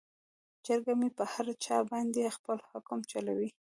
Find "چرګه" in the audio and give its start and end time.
0.65-0.93